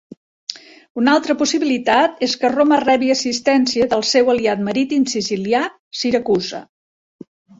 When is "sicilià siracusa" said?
5.15-6.63